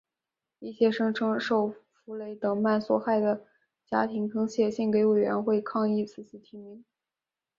[0.57, 3.45] 一些声称受弗雷德曼所害的
[3.85, 6.83] 家庭曾写信给委员会抗议此次提名。